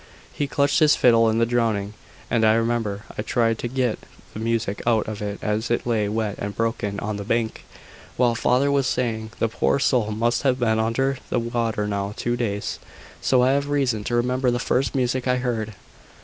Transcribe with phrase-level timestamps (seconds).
[0.33, 1.93] He clutched his fiddle in drowning;
[2.27, 3.99] and I remember I tried to get
[4.33, 7.65] the music out of it as it lay wet and broken on the bank,
[8.17, 12.35] while father was saying the poor soul must have been under the water now two
[12.35, 12.79] days.
[13.21, 15.75] So I have reason to remember the first music I heard."